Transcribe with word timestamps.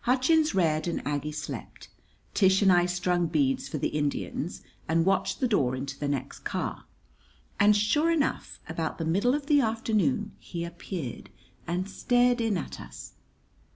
Hutchins 0.00 0.56
read 0.56 0.88
and 0.88 1.06
Aggie 1.06 1.30
slept. 1.30 1.88
Tish 2.34 2.62
and 2.62 2.72
I 2.72 2.84
strung 2.86 3.28
beads 3.28 3.68
for 3.68 3.78
the 3.78 3.90
Indians, 3.90 4.62
and 4.88 5.06
watched 5.06 5.38
the 5.38 5.46
door 5.46 5.76
into 5.76 5.96
the 5.96 6.08
next 6.08 6.40
car. 6.40 6.86
And, 7.60 7.76
sure 7.76 8.10
enough, 8.10 8.58
about 8.68 8.98
the 8.98 9.04
middle 9.04 9.36
of 9.36 9.46
the 9.46 9.60
afternoon 9.60 10.32
he 10.40 10.64
appeared 10.64 11.30
and 11.64 11.88
stared 11.88 12.40
in 12.40 12.56
at 12.58 12.80
us. 12.80 13.12